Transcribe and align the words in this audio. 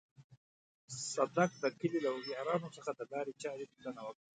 صدک 1.13 1.51
د 1.63 1.65
کلي 1.79 1.99
له 2.03 2.09
هوښيارانو 2.15 2.67
څخه 2.75 2.91
د 2.95 3.01
لارې 3.11 3.33
چارې 3.43 3.69
پوښتنه 3.71 4.01
وکړه. 4.03 4.27